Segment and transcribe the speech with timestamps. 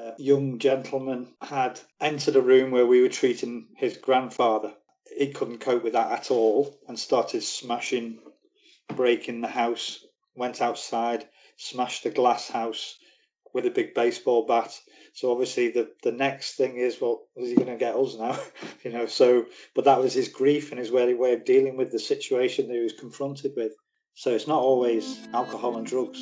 [0.00, 4.76] A young gentleman had entered a room where we were treating his grandfather.
[5.16, 8.20] He couldn't cope with that at all and started smashing,
[8.94, 10.06] breaking the house.
[10.36, 12.96] Went outside, smashed the glass house
[13.52, 14.80] with a big baseball bat.
[15.14, 18.38] So obviously the the next thing is, well, is he going to get us now?
[18.84, 19.06] you know.
[19.06, 22.68] So, but that was his grief and his way way of dealing with the situation
[22.68, 23.72] that he was confronted with.
[24.14, 26.20] So it's not always alcohol and drugs.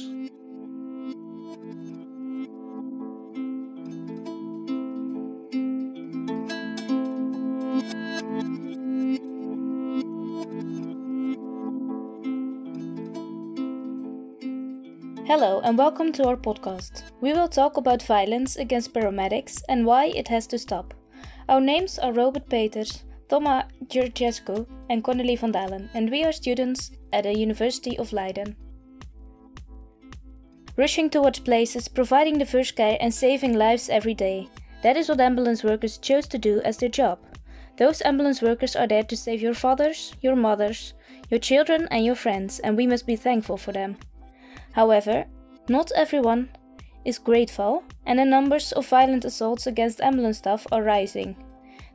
[15.39, 17.03] Hello and welcome to our podcast.
[17.21, 20.95] We will talk about violence against paramedics and why it has to stop.
[21.47, 26.91] Our names are Robert Peters, Thomas Georgescu, and Cornelie van Dalen, and we are students
[27.13, 28.57] at the University of Leiden.
[30.75, 34.49] Rushing towards places, providing the first care, and saving lives every day.
[34.83, 37.19] That is what ambulance workers chose to do as their job.
[37.77, 40.95] Those ambulance workers are there to save your fathers, your mothers,
[41.29, 43.99] your children, and your friends, and we must be thankful for them.
[44.77, 45.25] However,
[45.71, 46.51] not everyone
[47.07, 51.35] is grateful, and the numbers of violent assaults against ambulance staff are rising.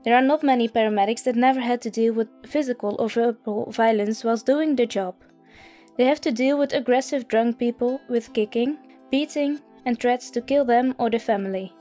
[0.04, 4.24] There are not many paramedics that never had to deal with physical or verbal violence
[4.24, 5.14] whilst doing their job.
[5.96, 8.80] They have to deal with aggressive drunk people with kicking,
[9.12, 11.72] beating, and threats to kill them or their family.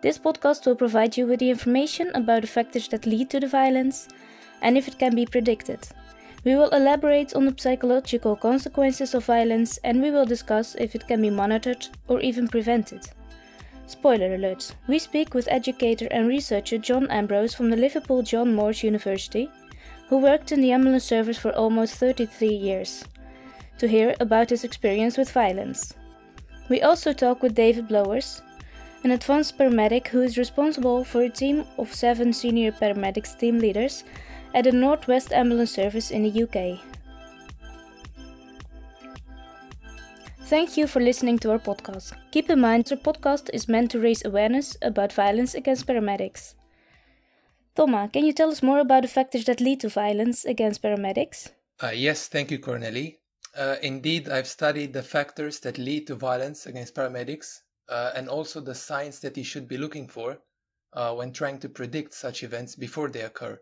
[0.00, 3.48] This podcast will provide you with the information about the factors that lead to the
[3.48, 4.06] violence
[4.62, 5.88] and if it can be predicted.
[6.44, 11.08] We will elaborate on the psychological consequences of violence and we will discuss if it
[11.08, 13.08] can be monitored or even prevented.
[13.86, 18.82] Spoiler alert we speak with educator and researcher John Ambrose from the Liverpool John Moores
[18.82, 19.48] University,
[20.08, 23.04] who worked in the ambulance service for almost 33 years,
[23.78, 25.94] to hear about his experience with violence.
[26.68, 28.42] We also talk with David Blowers,
[29.04, 34.02] an advanced paramedic who is responsible for a team of seven senior paramedics team leaders
[34.54, 36.80] at the Northwest Ambulance Service in the UK.
[40.46, 42.12] Thank you for listening to our podcast.
[42.30, 46.54] Keep in mind, our podcast is meant to raise awareness about violence against paramedics.
[47.74, 51.50] Thomas, can you tell us more about the factors that lead to violence against paramedics?
[51.82, 53.18] Uh, yes, thank you, Cornelie.
[53.56, 58.60] Uh, indeed, I've studied the factors that lead to violence against paramedics uh, and also
[58.60, 60.38] the signs that you should be looking for
[60.92, 63.58] uh, when trying to predict such events before they occur.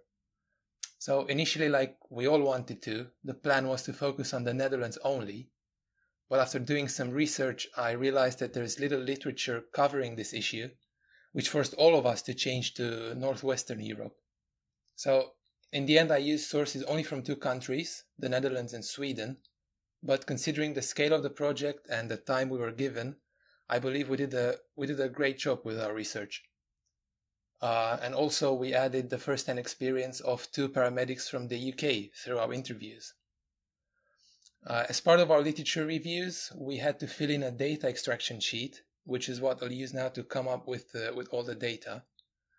[1.04, 4.96] So initially, like we all wanted to, the plan was to focus on the Netherlands
[5.04, 5.50] only.
[6.30, 10.70] But after doing some research, I realized that there is little literature covering this issue,
[11.32, 14.16] which forced all of us to change to Northwestern Europe.
[14.96, 15.34] So
[15.72, 19.36] in the end, I used sources only from two countries, the Netherlands and Sweden.
[20.02, 23.16] But considering the scale of the project and the time we were given,
[23.68, 26.44] I believe we did a, we did a great job with our research.
[27.64, 32.14] Uh, and also, we added the first hand experience of two paramedics from the UK
[32.14, 33.14] through our interviews.
[34.66, 38.38] Uh, as part of our literature reviews, we had to fill in a data extraction
[38.38, 41.54] sheet, which is what I'll use now to come up with, uh, with all the
[41.54, 42.04] data.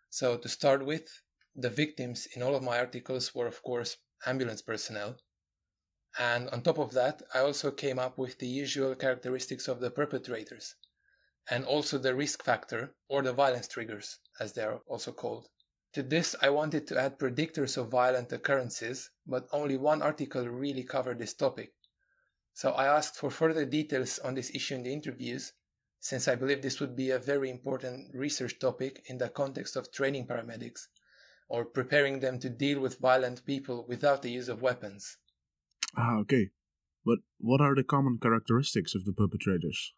[0.10, 1.22] So, to start with,
[1.56, 5.20] the victims in all of my articles were, of course, ambulance personnel.
[6.18, 9.92] And on top of that, I also came up with the usual characteristics of the
[9.92, 10.74] perpetrators
[11.48, 15.50] and also the risk factor or the violence triggers, as they are also called.
[15.94, 20.84] To this, I wanted to add predictors of violent occurrences, but only one article really
[20.84, 21.74] covered this topic.
[22.54, 25.54] So I asked for further details on this issue in the interviews,
[26.00, 29.92] since I believe this would be a very important research topic in the context of
[29.92, 30.88] training paramedics
[31.48, 35.18] or preparing them to deal with violent people without the use of weapons.
[35.96, 36.52] Ah, okay.
[37.06, 39.94] But what are the common characteristics of the perpetrators?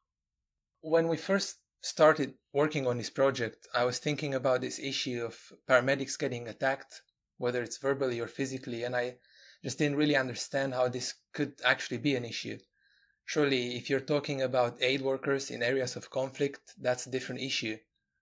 [0.81, 5.53] when we first started working on this project, I was thinking about this issue of
[5.69, 7.01] paramedics getting attacked,
[7.37, 9.17] whether it's verbally or physically, and I
[9.63, 12.57] just didn't really understand how this could actually be an issue.
[13.25, 17.77] Surely, if you're talking about aid workers in areas of conflict, that's a different issue.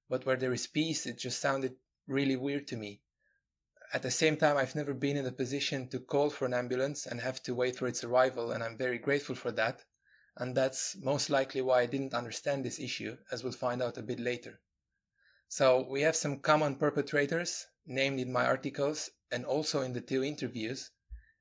[0.09, 1.75] But where there is peace, it just sounded
[2.07, 3.01] really weird to me.
[3.93, 7.05] At the same time, I've never been in a position to call for an ambulance
[7.05, 9.85] and have to wait for its arrival, and I'm very grateful for that
[10.37, 14.03] and that's most likely why I didn't understand this issue, as we'll find out a
[14.03, 14.59] bit later.
[15.47, 20.23] So we have some common perpetrators named in my articles and also in the two
[20.23, 20.91] interviews,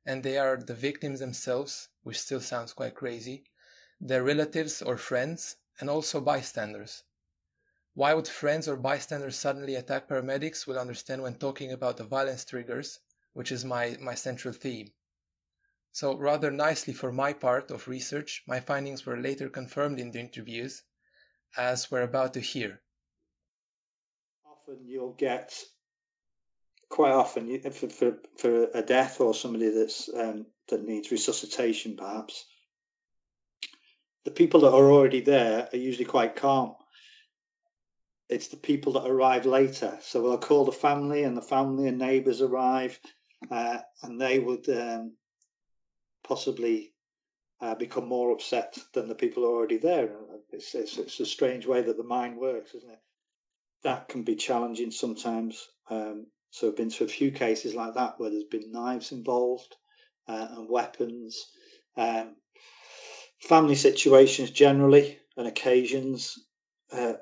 [0.07, 3.45] and they are the victims themselves, which still sounds quite crazy,
[4.01, 7.03] their relatives or friends, and also bystanders.
[7.95, 10.67] Why would friends or bystanders suddenly attack paramedics?
[10.67, 13.01] We'll understand when talking about the violence triggers,
[13.33, 14.93] which is my, my central theme.
[15.95, 20.19] So, rather nicely for my part of research, my findings were later confirmed in the
[20.19, 20.83] interviews,
[21.57, 22.83] as we're about to hear.
[24.45, 25.63] often you'll get
[26.89, 32.45] quite often for, for, for a death or somebody that's um, that needs resuscitation perhaps
[34.25, 36.75] the people that are already there are usually quite calm
[38.29, 41.99] it's the people that arrive later so we'll call the family and the family and
[41.99, 42.99] neighbors arrive
[43.51, 45.13] uh, and they would um,
[46.25, 46.93] possibly
[47.61, 50.11] uh, become more upset than the people already there
[50.53, 53.01] it's, it's, it's a strange way that the mind works isn't it
[53.83, 58.21] that can be challenging sometimes um, so I've been to a few cases like that
[58.21, 59.75] where there's been knives involved
[60.29, 61.51] uh, and weapons.
[61.97, 62.37] Um,
[63.41, 66.39] family situations generally and occasions,
[66.93, 67.15] uh,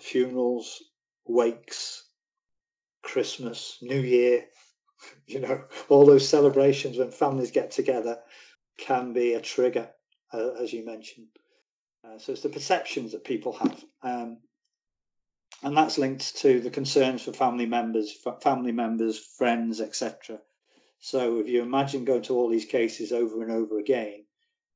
[0.00, 0.82] funerals,
[1.24, 2.08] wakes,
[3.02, 4.46] Christmas, New Year,
[5.26, 8.18] you know, all those celebrations when families get together
[8.78, 9.90] can be a trigger,
[10.32, 11.28] uh, as you mentioned.
[12.04, 13.84] Uh, so it's the perceptions that people have.
[14.02, 14.38] Um,
[15.62, 20.40] and that's linked to the concerns for family members, family members, friends, etc.
[20.98, 24.24] So if you imagine going to all these cases over and over again,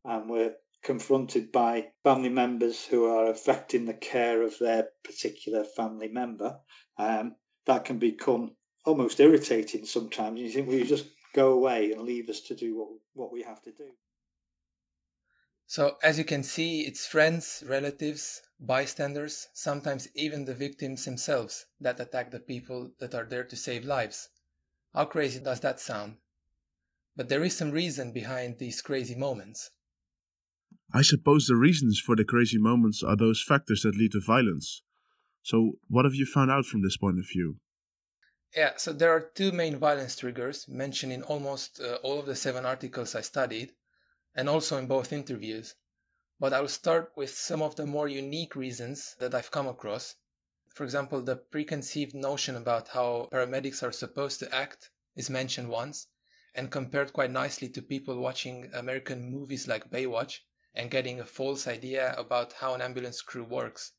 [0.05, 6.08] and we're confronted by family members who are affecting the care of their particular family
[6.08, 6.61] member,
[6.99, 7.34] um,
[7.67, 8.55] that can become
[8.87, 10.41] almost irritating sometimes.
[10.41, 13.43] You think, well, you just go away and leave us to do what, what we
[13.43, 13.91] have to do.
[15.67, 21.99] So, as you can see, it's friends, relatives, bystanders, sometimes even the victims themselves, that
[21.99, 24.29] attack the people that are there to save lives.
[24.94, 26.19] How crazy does that sound?
[27.17, 29.71] But there is some reason behind these crazy moments.
[30.94, 34.83] I suppose the reasons for the crazy moments are those factors that lead to violence.
[35.43, 37.59] So, what have you found out from this point of view?
[38.55, 42.35] Yeah, so there are two main violence triggers mentioned in almost uh, all of the
[42.35, 43.75] seven articles I studied,
[44.35, 45.75] and also in both interviews
[46.41, 50.17] but I'll start with some of the more unique reasons that I've come across.
[50.75, 56.09] For example, the preconceived notion about how paramedics are supposed to act is mentioned once
[56.55, 60.41] and compared quite nicely to people watching American movies like Baywatch
[60.75, 63.93] and getting a false idea about how an ambulance crew works.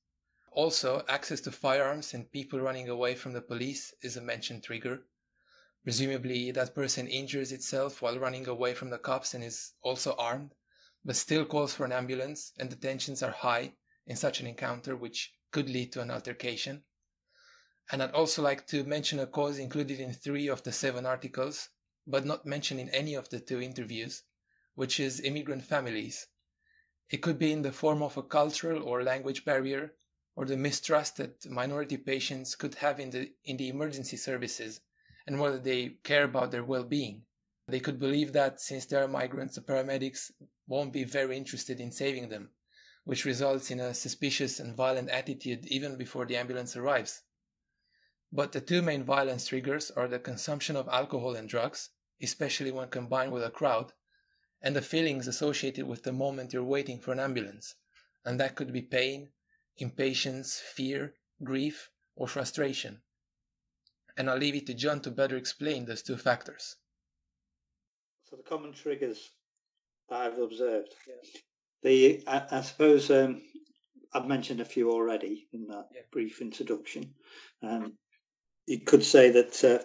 [0.52, 5.04] Also, access to firearms and people running away from the police is a mentioned trigger.
[5.84, 10.54] Presumably, that person injures itself while running away from the cops and is also armed
[11.08, 13.74] but still calls for an ambulance, and the tensions are high
[14.06, 16.84] in such an encounter, which could lead to an altercation.
[17.90, 21.70] And I'd also like to mention a cause included in three of the seven articles,
[22.06, 24.24] but not mentioned in any of the two interviews,
[24.76, 26.28] which is immigrant families.
[27.10, 29.96] It could be in the form of a cultural or language barrier,
[30.38, 34.80] or the mistrust that minority patients could have in the, in the emergency services
[35.26, 37.26] and whether they care about their well being.
[37.68, 40.30] They could believe that since they are migrants, the paramedics
[40.68, 42.52] won't be very interested in saving them,
[43.04, 47.24] which results in a suspicious and violent attitude even before the ambulance arrives.
[48.32, 51.90] But the two main violence triggers are the consumption of alcohol and drugs,
[52.22, 53.92] especially when combined with a crowd,
[54.62, 57.74] and the feelings associated with the moment you're waiting for an ambulance,
[58.24, 59.32] and that could be pain,
[59.78, 61.14] impatience, fear,
[61.44, 63.02] grief, or frustration.
[64.18, 66.76] And I'll leave it to John to better explain those two factors.
[68.30, 69.32] So the common triggers
[70.10, 70.94] I've observed.
[71.08, 71.42] Yeah.
[71.84, 73.42] The I, I suppose um,
[74.14, 76.02] I've mentioned a few already in that yeah.
[76.12, 77.14] brief introduction.
[77.62, 77.94] Um,
[78.66, 79.84] you could say that uh,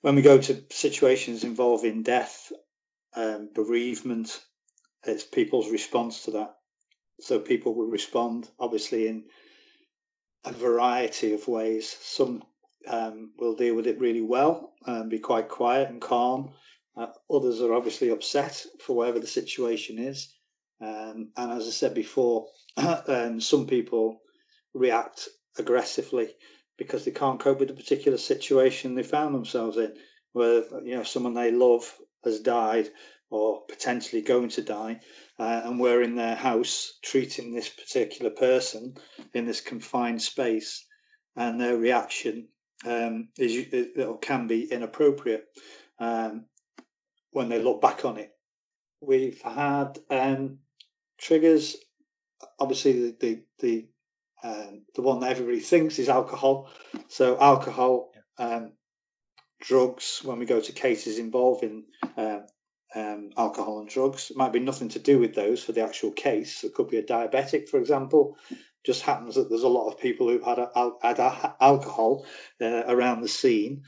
[0.00, 2.50] when we go to situations involving death,
[3.14, 4.40] um, bereavement,
[5.04, 6.55] it's people's response to that.
[7.20, 9.24] So people will respond, obviously, in
[10.44, 11.96] a variety of ways.
[12.00, 12.42] Some
[12.86, 16.52] um, will deal with it really well and be quite quiet and calm.
[16.96, 20.32] Uh, others are obviously upset for whatever the situation is.
[20.80, 22.46] Um, and as I said before,
[22.76, 24.20] um, some people
[24.74, 26.28] react aggressively
[26.76, 29.94] because they can't cope with the particular situation they found themselves in,
[30.32, 31.90] where you know someone they love
[32.24, 32.90] has died
[33.30, 35.00] or potentially going to die,
[35.38, 38.94] uh, and we're in their house treating this particular person
[39.34, 40.86] in this confined space,
[41.34, 42.48] and their reaction
[42.84, 45.44] um, is it can be inappropriate.
[45.98, 46.46] Um,
[47.36, 48.30] when they look back on it.
[49.02, 50.60] We've had um,
[51.18, 51.76] triggers.
[52.58, 53.88] Obviously, the the the,
[54.42, 56.70] um, the one that everybody thinks is alcohol.
[57.08, 58.72] So alcohol, um,
[59.60, 60.22] drugs.
[60.24, 61.84] When we go to cases involving
[62.16, 62.46] um,
[62.96, 66.10] um, alcohol and drugs, it might be nothing to do with those for the actual
[66.10, 66.64] case.
[66.64, 68.36] It could be a diabetic, for example.
[68.84, 72.26] Just happens that there's a lot of people who've had, a, had a, alcohol
[72.60, 73.82] uh, around the scene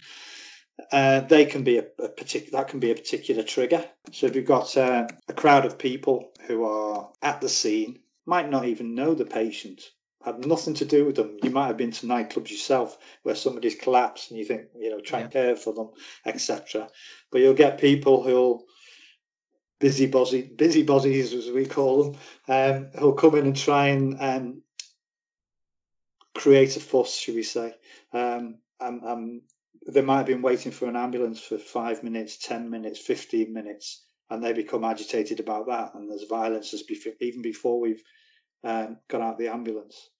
[0.92, 3.84] uh, they can be a, a particular that can be a particular trigger.
[4.12, 8.50] So if you've got uh, a crowd of people who are at the scene, might
[8.50, 9.82] not even know the patient,
[10.24, 11.36] had nothing to do with them.
[11.42, 15.00] You might have been to nightclubs yourself where somebody's collapsed and you think, you know,
[15.00, 15.90] try and care for them,
[16.26, 16.88] etc.
[17.30, 18.64] But you'll get people who'll
[19.80, 22.16] busy bodies as we call them,
[22.48, 24.62] um, who'll come in and try and um,
[26.34, 27.74] create a fuss, should we say?
[28.12, 28.58] Um,
[29.86, 34.04] they might have been waiting for an ambulance for five minutes, ten minutes, fifteen minutes,
[34.30, 36.82] and they become agitated about that, and there's violence as
[37.20, 38.02] even before we've
[38.64, 40.10] um, got out the ambulance.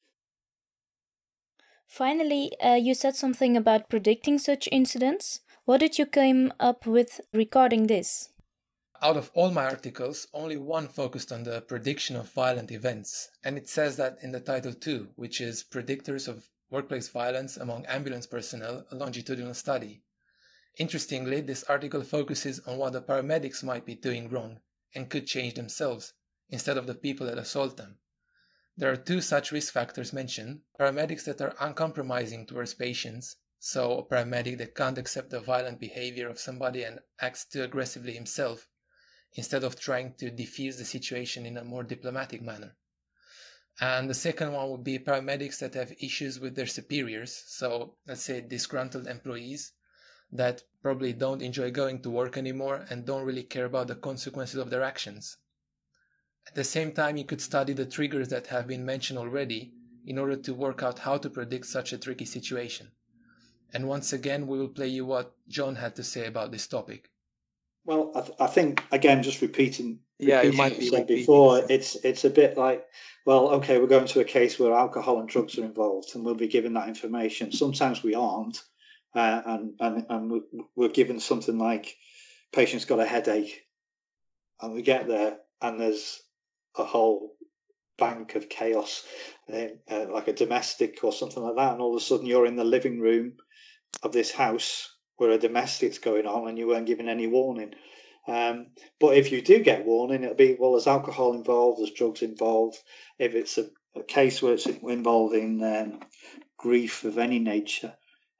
[1.86, 5.40] Finally, uh, you said something about predicting such incidents.
[5.64, 8.30] What did you come up with regarding this?
[9.00, 13.56] Out of all my articles, only one focused on the prediction of violent events, and
[13.56, 18.26] it says that in the title too, which is Predictors of Workplace Violence Among Ambulance
[18.26, 20.02] Personnel, a longitudinal study.
[20.78, 24.60] Interestingly, this article focuses on what the paramedics might be doing wrong
[24.96, 26.14] and could change themselves,
[26.50, 28.00] instead of the people that assault them.
[28.76, 34.04] There are two such risk factors mentioned paramedics that are uncompromising towards patients, so a
[34.04, 38.66] paramedic that can't accept the violent behavior of somebody and acts too aggressively himself,
[39.34, 42.76] instead of trying to defuse the situation in a more diplomatic manner.
[43.80, 48.22] And the second one would be paramedics that have issues with their superiors, so let's
[48.22, 49.72] say disgruntled employees
[50.32, 54.56] that probably don't enjoy going to work anymore and don't really care about the consequences
[54.56, 55.36] of their actions.
[56.46, 59.74] At the same time, you could study the triggers that have been mentioned already
[60.06, 62.90] in order to work out how to predict such a tricky situation.
[63.72, 67.10] And once again, we will play you what John had to say about this topic.
[67.88, 71.06] Well, I, th- I think again, just repeating, Yeah, it repeating might what be said
[71.06, 71.64] before.
[71.70, 72.84] It's it's a bit like,
[73.24, 76.34] well, okay, we're going to a case where alcohol and drugs are involved, and we'll
[76.34, 77.50] be given that information.
[77.50, 78.62] Sometimes we aren't,
[79.14, 81.96] uh, and and and we- we're given something like,
[82.52, 83.62] patient's got a headache,
[84.60, 86.20] and we get there, and there's
[86.76, 87.36] a whole
[87.96, 89.02] bank of chaos,
[89.50, 92.44] uh, uh, like a domestic or something like that, and all of a sudden you're
[92.44, 93.32] in the living room
[94.02, 97.74] of this house where a domestic's going on, and you weren't given any warning.
[98.26, 98.68] Um,
[99.00, 102.78] but if you do get warning, it'll be well, there's alcohol involved, there's drugs involved.
[103.18, 106.00] If it's a, a case where it's involving um,
[106.56, 107.94] grief of any nature,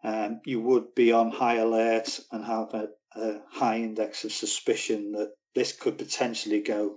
[0.05, 5.13] um, you would be on high alert and have a, a high index of suspicion
[5.13, 6.97] that this could potentially go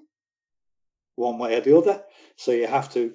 [1.15, 2.03] one way or the other.
[2.35, 3.13] So you have to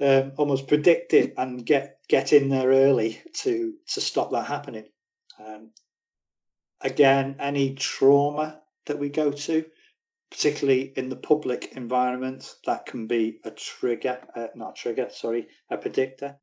[0.00, 4.84] um, almost predict it and get get in there early to to stop that happening.
[5.38, 5.70] Um,
[6.80, 9.64] again, any trauma that we go to,
[10.30, 15.48] particularly in the public environment, that can be a trigger, uh, not a trigger, sorry,
[15.70, 16.38] a predictor.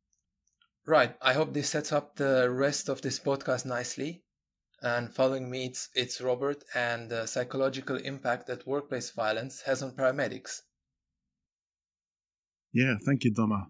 [0.87, 4.23] Right, I hope this sets up the rest of this podcast nicely.
[4.81, 9.91] And following me, it's, it's Robert and the psychological impact that workplace violence has on
[9.91, 10.61] paramedics.
[12.71, 13.67] Yeah, thank you, Dama.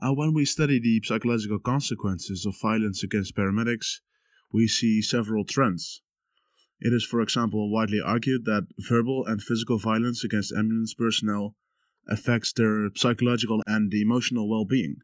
[0.00, 3.98] Uh, when we study the psychological consequences of violence against paramedics,
[4.52, 6.02] we see several trends.
[6.80, 11.56] It is, for example, widely argued that verbal and physical violence against ambulance personnel
[12.08, 14.96] affects their psychological and emotional well being.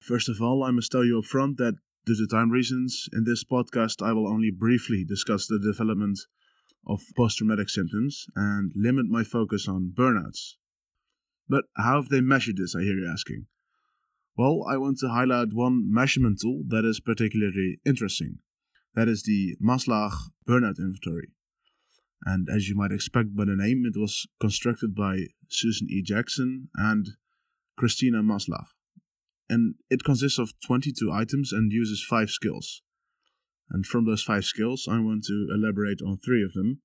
[0.00, 1.74] First of all, I must tell you up front that
[2.06, 6.20] due to time reasons, in this podcast I will only briefly discuss the development
[6.86, 10.54] of post traumatic symptoms and limit my focus on burnouts.
[11.48, 13.46] But how have they measured this, I hear you asking?
[14.36, 18.38] Well, I want to highlight one measurement tool that is particularly interesting.
[18.98, 20.10] That is the Maslach
[20.44, 21.28] Burnout Inventory.
[22.24, 26.02] And as you might expect by the name, it was constructed by Susan E.
[26.02, 27.10] Jackson and
[27.76, 28.66] Christina Maslach.
[29.48, 32.82] And it consists of 22 items and uses five skills.
[33.70, 36.80] And from those five skills, I want to elaborate on three of them,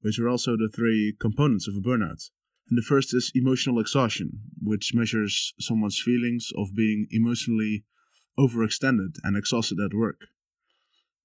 [0.00, 2.30] which are also the three components of a burnout.
[2.70, 7.84] And the first is emotional exhaustion, which measures someone's feelings of being emotionally
[8.36, 10.22] overextended and exhausted at work.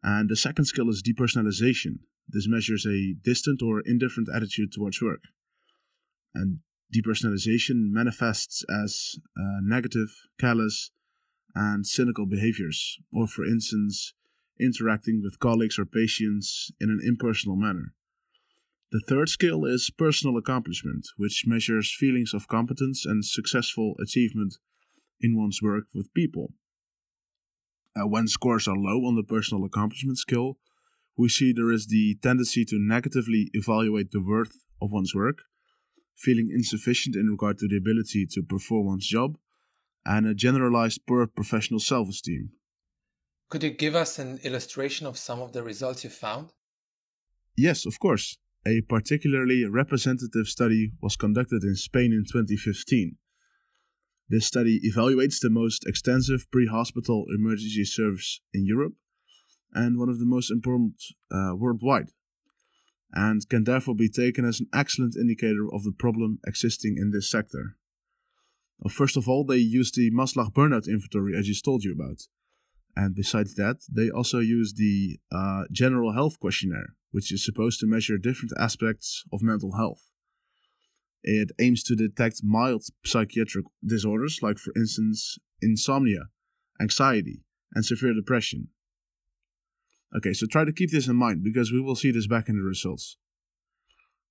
[0.03, 1.99] And the second skill is depersonalization.
[2.27, 5.23] This measures a distant or indifferent attitude towards work.
[6.33, 6.59] And
[6.93, 10.91] depersonalization manifests as uh, negative, callous,
[11.55, 14.13] and cynical behaviors, or for instance,
[14.59, 17.93] interacting with colleagues or patients in an impersonal manner.
[18.91, 24.55] The third skill is personal accomplishment, which measures feelings of competence and successful achievement
[25.19, 26.53] in one's work with people.
[27.97, 30.57] Uh, when scores are low on the personal accomplishment skill,
[31.17, 35.39] we see there is the tendency to negatively evaluate the worth of one's work,
[36.15, 39.37] feeling insufficient in regard to the ability to perform one's job,
[40.05, 42.51] and a generalized poor professional self esteem.
[43.49, 46.49] Could you give us an illustration of some of the results you found?
[47.55, 48.37] Yes, of course.
[48.65, 53.15] A particularly representative study was conducted in Spain in 2015.
[54.29, 58.93] This study evaluates the most extensive pre hospital emergency service in Europe
[59.73, 60.95] and one of the most important
[61.31, 62.09] uh, worldwide,
[63.13, 67.29] and can therefore be taken as an excellent indicator of the problem existing in this
[67.29, 67.77] sector.
[68.79, 72.27] Well, first of all, they use the Maslach burnout inventory, as just told you about.
[72.95, 77.87] And besides that, they also use the uh, General Health Questionnaire, which is supposed to
[77.87, 80.09] measure different aspects of mental health.
[81.23, 86.29] It aims to detect mild psychiatric disorders, like, for instance, insomnia,
[86.79, 87.41] anxiety,
[87.73, 88.69] and severe depression.
[90.15, 92.55] Okay, so try to keep this in mind because we will see this back in
[92.55, 93.17] the results.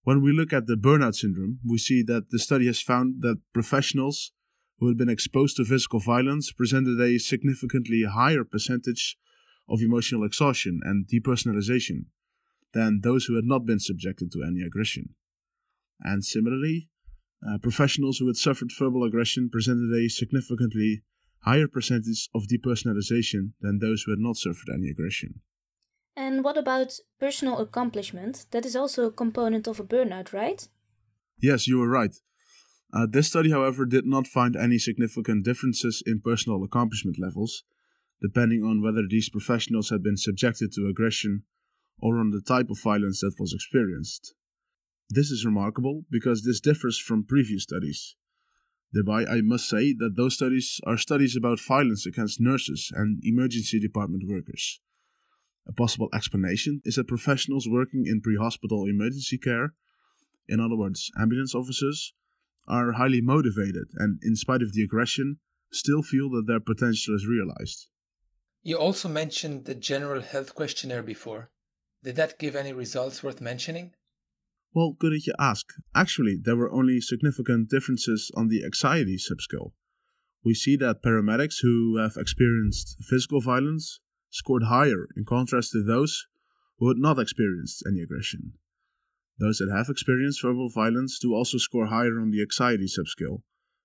[0.04, 3.40] When we look at the burnout syndrome, we see that the study has found that
[3.52, 4.32] professionals
[4.78, 9.18] who had been exposed to physical violence presented a significantly higher percentage
[9.68, 12.06] of emotional exhaustion and depersonalization
[12.72, 15.14] than those who had not been subjected to any aggression.
[16.00, 16.88] And similarly,
[17.46, 21.02] uh, professionals who had suffered verbal aggression presented a significantly
[21.40, 25.40] higher percentage of depersonalization than those who had not suffered any aggression.
[26.16, 28.46] And what about personal accomplishment?
[28.50, 30.66] That is also a component of a burnout, right?
[31.40, 32.14] Yes, you were right.
[32.92, 37.64] Uh, this study, however, did not find any significant differences in personal accomplishment levels,
[38.22, 41.42] depending on whether these professionals had been subjected to aggression
[41.98, 44.34] or on the type of violence that was experienced.
[45.08, 48.16] This is remarkable because this differs from previous studies.
[48.92, 53.78] Thereby, I must say that those studies are studies about violence against nurses and emergency
[53.78, 54.80] department workers.
[55.66, 59.74] A possible explanation is that professionals working in pre hospital emergency care,
[60.48, 62.14] in other words, ambulance officers,
[62.68, 65.38] are highly motivated and, in spite of the aggression,
[65.72, 67.88] still feel that their potential is realized.
[68.62, 71.50] You also mentioned the general health questionnaire before.
[72.02, 73.92] Did that give any results worth mentioning?
[74.76, 75.72] Well, good that you ask.
[75.94, 79.72] Actually, there were only significant differences on the anxiety subscale.
[80.44, 86.26] We see that paramedics who have experienced physical violence scored higher in contrast to those
[86.78, 88.52] who had not experienced any aggression.
[89.38, 93.40] Those that have experienced verbal violence do also score higher on the anxiety subscale,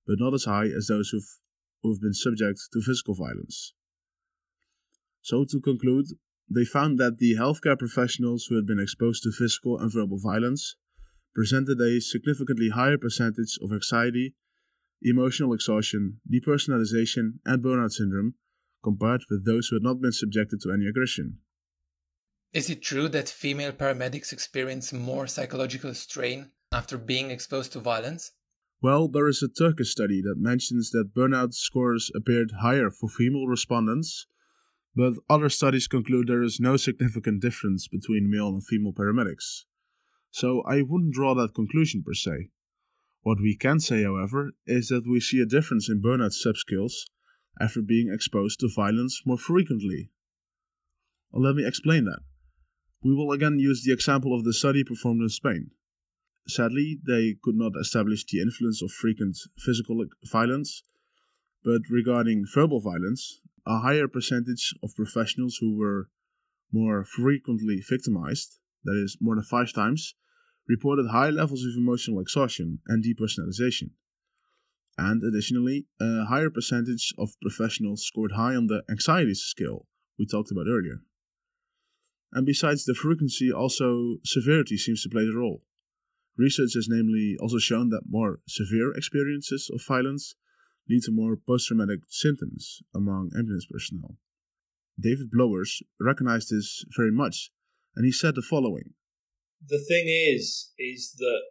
[0.06, 1.40] but not as high as those who've,
[1.84, 3.74] who've been subject to physical violence.
[5.22, 6.08] So, to conclude,
[6.54, 10.76] they found that the healthcare professionals who had been exposed to physical and verbal violence
[11.34, 14.36] presented a significantly higher percentage of anxiety,
[15.02, 18.36] emotional exhaustion, depersonalization, and burnout syndrome
[18.84, 21.38] compared with those who had not been subjected to any aggression.
[22.54, 28.32] Is it true that female paramedics experience more psychological strain after being exposed to violence?
[28.82, 33.48] Well, there is a Turkish study that mentions that burnout scores appeared higher for female
[33.48, 34.26] respondents,
[34.96, 39.64] but other studies conclude there is no significant difference between male and female paramedics.
[40.32, 42.50] So I wouldn't draw that conclusion per se.
[43.22, 46.94] What we can say, however, is that we see a difference in burnout subskills
[47.60, 50.10] after being exposed to violence more frequently.
[51.34, 52.22] Let me explain that.
[53.04, 55.72] We will again use the example of the study performed in Spain.
[56.48, 60.84] Sadly, they could not establish the influence of frequent physical violence,
[61.64, 66.10] but regarding verbal violence, a higher percentage of professionals who were
[66.72, 70.16] more frequently victimized, that is, more than five times,
[70.68, 73.92] reported high levels of emotional exhaustion and depersonalization.
[74.98, 79.88] And additionally, a higher percentage of professionals scored high on the anxiety scale
[80.20, 81.02] we talked about earlier.
[82.34, 85.64] And besides the frequency, also severity seems to play a role.
[86.38, 90.36] Research has namely also shown that more severe experiences of violence
[90.90, 94.18] lead to more post traumatic symptoms among ambulance personnel.
[95.00, 97.52] David Blowers recognized this very much,
[97.96, 98.94] and he said the following
[99.68, 101.42] The thing is, is that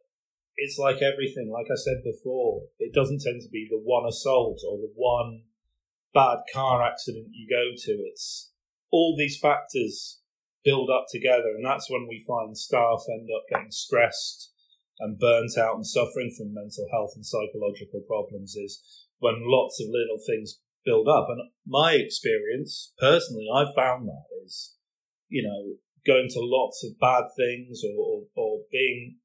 [0.57, 4.61] it's like everything, like I said before, it doesn't tend to be the one assault
[4.69, 5.43] or the one
[6.13, 7.93] bad car accident you go to.
[8.11, 8.51] It's
[8.91, 10.21] all these factors
[10.65, 14.53] build up together, and that's when we find staff end up getting stressed
[14.99, 18.55] and burnt out and suffering from mental health and psychological problems.
[18.55, 24.45] Is when lots of little things build up, and my experience personally, I found that
[24.45, 24.75] is,
[25.29, 29.17] you know, going to lots of bad things or, or, or being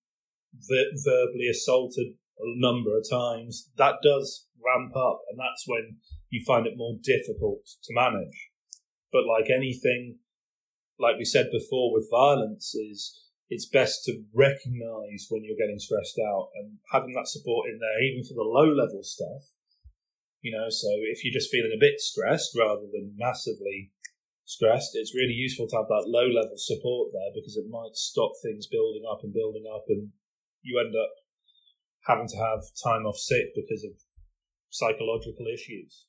[0.69, 2.07] ver- verbally assaulted
[2.39, 5.97] a number of times, that does ramp up, and that's when
[6.29, 8.49] you find it more difficult to manage.
[9.11, 10.17] But like anything,
[10.99, 16.19] like we said before with violence is it's best to recognize when you're getting stressed
[16.19, 19.53] out and having that support in there, even for the low level stuff.
[20.41, 23.91] You know, so if you're just feeling a bit stressed rather than massively
[24.45, 28.31] stressed, it's really useful to have that low level support there because it might stop
[28.41, 30.09] things building up and building up, and
[30.61, 31.11] you end up
[32.07, 33.91] having to have time off sick because of
[34.69, 36.05] psychological issues.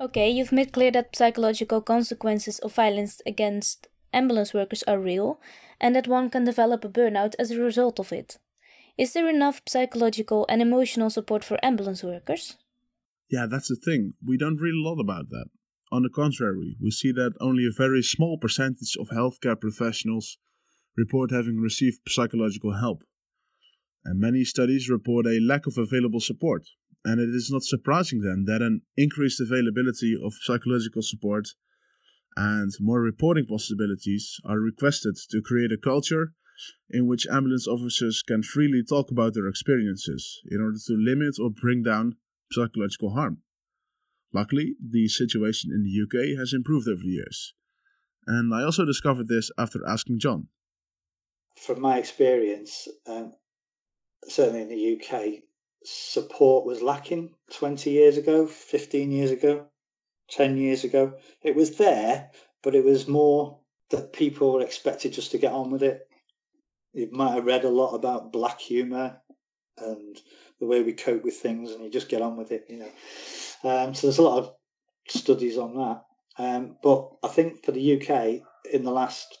[0.00, 5.40] Okay, you've made clear that psychological consequences of violence against ambulance workers are real
[5.80, 8.38] and that one can develop a burnout as a result of it.
[8.96, 12.56] Is there enough psychological and emotional support for ambulance workers?
[13.30, 14.14] Yeah, that's the thing.
[14.24, 15.46] We don't read a lot about that.
[15.90, 20.38] On the contrary, we see that only a very small percentage of healthcare professionals
[20.96, 23.02] report having received psychological help.
[24.04, 26.64] And many studies report a lack of available support.
[27.04, 31.48] And it is not surprising then that an increased availability of psychological support
[32.36, 36.32] and more reporting possibilities are requested to create a culture
[36.90, 41.50] in which ambulance officers can freely talk about their experiences in order to limit or
[41.50, 42.16] bring down
[42.52, 43.42] psychological harm.
[44.32, 47.54] Luckily, the situation in the UK has improved over the years.
[48.26, 50.48] And I also discovered this after asking John.
[51.56, 53.32] From my experience, um,
[54.28, 55.42] certainly in the UK,
[55.84, 59.66] support was lacking 20 years ago, 15 years ago,
[60.30, 61.14] 10 years ago.
[61.42, 62.30] It was there,
[62.62, 63.58] but it was more
[63.90, 66.06] that people were expected just to get on with it.
[66.92, 69.20] You might have read a lot about black humour
[69.78, 70.20] and
[70.60, 72.90] the way we cope with things, and you just get on with it, you know.
[73.64, 74.52] Um, so there's a lot of
[75.08, 76.04] studies on that.
[76.38, 78.42] Um, but I think for the UK,
[78.72, 79.38] in the last,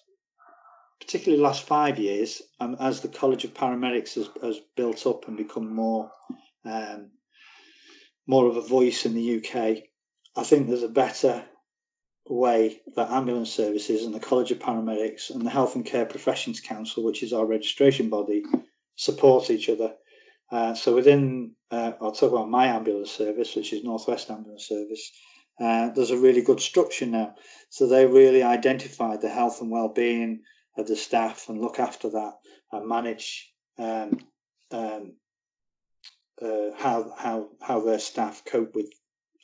[1.00, 5.36] particularly last five years, um, as the College of Paramedics has, has built up and
[5.36, 6.10] become more,
[6.64, 7.10] um,
[8.26, 9.84] more of a voice in the UK,
[10.36, 11.44] I think there's a better
[12.28, 16.60] way that ambulance services and the College of Paramedics and the Health and Care Professions
[16.60, 18.44] Council, which is our registration body,
[18.96, 19.94] support each other
[20.50, 25.12] uh, so within, uh, I'll talk about my ambulance service, which is Northwest Ambulance Service.
[25.60, 27.34] Uh, there's a really good structure now.
[27.68, 30.42] So they really identify the health and well-being
[30.76, 32.34] of the staff and look after that
[32.72, 34.20] and manage um,
[34.70, 35.14] um,
[36.40, 38.88] uh, how how how their staff cope with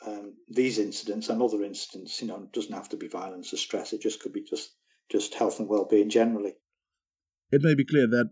[0.07, 2.21] um, these incidents and other incidents.
[2.23, 3.93] You know, it doesn't have to be violence or stress.
[3.93, 4.71] It just could be just
[5.11, 6.55] just health and well-being generally.
[7.51, 8.31] It may be clear that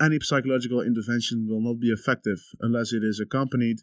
[0.00, 3.78] any psychological intervention will not be effective unless it is accompanied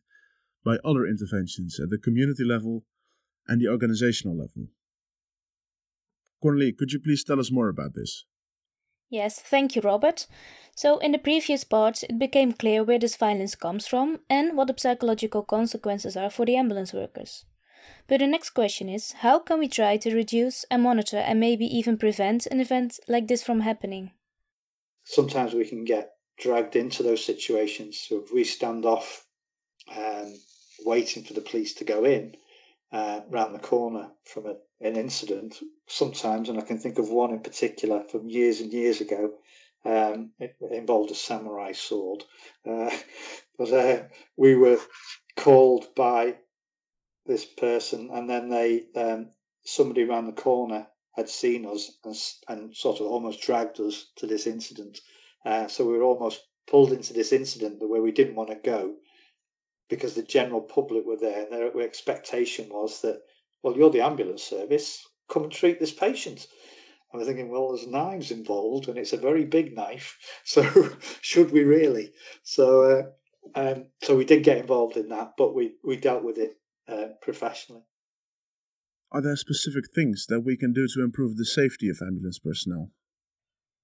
[0.65, 2.83] by other interventions at the community level
[3.47, 4.67] and the organizational level.
[6.43, 8.25] Cornelie, could you please tell us more about this?
[9.09, 10.27] Yes, thank you, Robert.
[10.75, 14.67] So, in the previous parts, it became clear where this violence comes from and what
[14.67, 17.45] the psychological consequences are for the ambulance workers.
[18.07, 21.65] But the next question is how can we try to reduce and monitor and maybe
[21.65, 24.11] even prevent an event like this from happening?
[25.07, 27.97] Sometimes we can get dragged into those situations.
[28.07, 29.25] So if we stand off
[29.95, 30.33] um,
[30.85, 32.35] waiting for the police to go in
[32.91, 35.55] uh, round the corner from a, an incident,
[35.87, 39.31] sometimes, and I can think of one in particular from years and years ago,
[39.85, 42.25] um, it, involved a samurai sword.
[42.69, 42.91] Uh,
[43.57, 44.03] but uh,
[44.35, 44.79] we were
[45.37, 46.35] called by
[47.25, 49.29] this person, and then they um,
[49.63, 52.15] somebody around the corner had seen us and,
[52.47, 55.01] and sort of almost dragged us to this incident.
[55.43, 58.93] Uh, so we were almost pulled into this incident where we didn't want to go
[59.89, 63.19] because the general public were there and their expectation was that,
[63.63, 66.45] well, you're the ambulance service, come and treat this patient.
[67.11, 70.17] And we're thinking, well, there's knives involved and it's a very big knife.
[70.45, 72.11] So should we really?
[72.43, 73.13] So,
[73.55, 76.57] uh, um, so we did get involved in that, but we, we dealt with it
[76.87, 77.86] uh, professionally.
[79.11, 82.91] Are there specific things that we can do to improve the safety of ambulance personnel?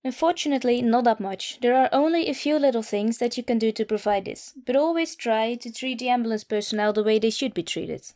[0.04, 1.60] Unfortunately, not that much.
[1.62, 4.76] There are only a few little things that you can do to provide this, but
[4.76, 8.12] always try to treat the ambulance personnel the way they should be treated.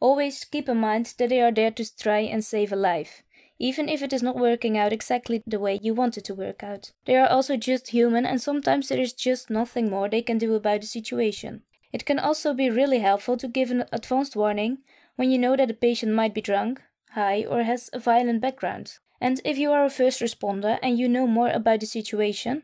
[0.00, 3.22] Always keep in mind that they are there to try and save a life,
[3.60, 6.64] even if it is not working out exactly the way you want it to work
[6.64, 6.90] out.
[7.04, 10.54] They are also just human, and sometimes there is just nothing more they can do
[10.56, 11.62] about the situation.
[11.92, 14.78] It can also be really helpful to give an advanced warning
[15.20, 16.80] when you know that a patient might be drunk,
[17.10, 18.94] high, or has a violent background.
[19.20, 22.62] And if you are a first responder and you know more about the situation,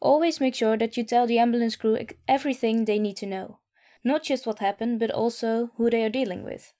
[0.00, 3.58] always make sure that you tell the ambulance crew everything they need to know.
[4.02, 6.72] Not just what happened, but also who they are dealing with.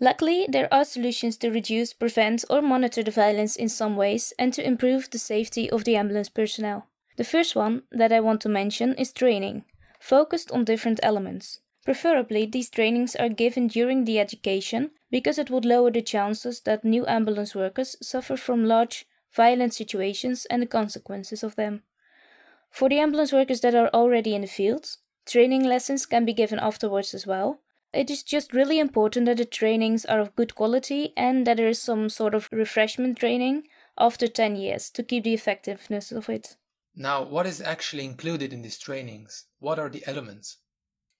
[0.00, 4.54] Luckily, there are solutions to reduce, prevent, or monitor the violence in some ways and
[4.54, 6.86] to improve the safety of the ambulance personnel.
[7.18, 9.66] The first one that I want to mention is training,
[10.00, 11.60] focused on different elements.
[11.84, 16.84] Preferably, these trainings are given during the education because it would lower the chances that
[16.84, 21.82] new ambulance workers suffer from large, violent situations and the consequences of them.
[22.70, 26.58] For the ambulance workers that are already in the field, training lessons can be given
[26.58, 27.60] afterwards as well.
[27.92, 31.68] It is just really important that the trainings are of good quality and that there
[31.68, 33.68] is some sort of refreshment training
[33.98, 36.56] after 10 years to keep the effectiveness of it.
[36.96, 39.44] Now, what is actually included in these trainings?
[39.58, 40.58] What are the elements?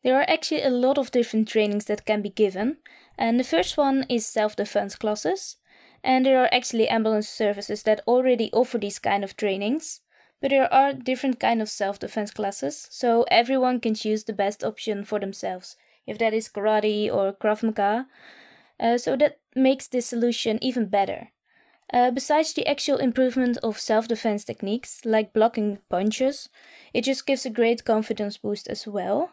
[0.04, 2.76] There are actually a lot of different trainings that can be given,
[3.18, 5.56] and the first one is self defense classes.
[6.04, 10.02] And there are actually ambulance services that already offer these kind of trainings,
[10.40, 14.62] but there are different kind of self defense classes, so everyone can choose the best
[14.62, 18.06] option for themselves, if that is karate or Krav Maga.
[18.78, 21.30] Uh, so that makes this solution even better.
[21.92, 26.48] Uh, besides the actual improvement of self defense techniques, like blocking punches,
[26.92, 29.30] it just gives a great confidence boost as well.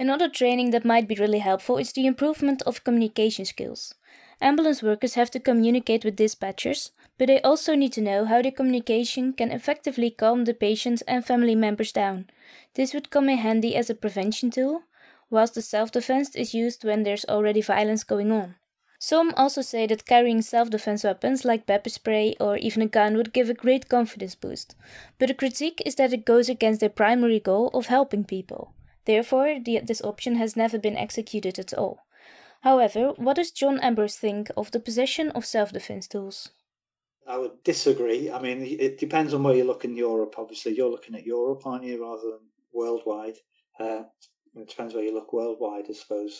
[0.00, 3.92] Another training that might be really helpful is the improvement of communication skills.
[4.40, 8.50] Ambulance workers have to communicate with dispatchers, but they also need to know how the
[8.50, 12.30] communication can effectively calm the patients and family members down.
[12.76, 14.84] This would come in handy as a prevention tool,
[15.28, 18.54] whilst the self defense is used when there's already violence going on.
[18.98, 23.18] Some also say that carrying self defense weapons like pepper spray or even a gun
[23.18, 24.76] would give a great confidence boost,
[25.18, 28.72] but the critique is that it goes against their primary goal of helping people.
[29.10, 32.06] Therefore, the, this option has never been executed at all.
[32.60, 36.50] However, what does John Ambrose think of the possession of self defense tools?
[37.26, 38.30] I would disagree.
[38.30, 40.36] I mean, it depends on where you look in Europe.
[40.38, 43.38] Obviously, you're looking at Europe, aren't you, rather than worldwide?
[43.80, 44.02] Uh,
[44.54, 46.34] it depends where you look worldwide, I suppose.